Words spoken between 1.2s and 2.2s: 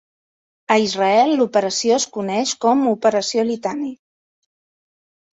l'operació es